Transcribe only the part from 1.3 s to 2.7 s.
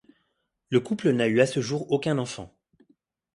à ce jour aucun enfant.